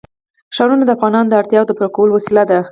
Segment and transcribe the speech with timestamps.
[0.55, 2.59] ښارونه د افغانانو د اړتیاوو د پوره کولو وسیله ده.